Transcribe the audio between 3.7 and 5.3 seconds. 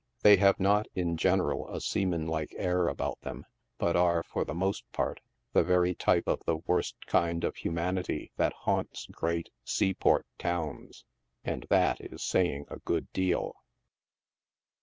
but are, for the most part,